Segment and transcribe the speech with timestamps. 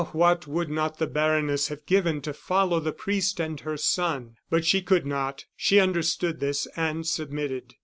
[0.13, 4.33] what would not the baroness have given to follow the priest and her son?
[4.49, 7.75] But she could not; she understood this, and submitted.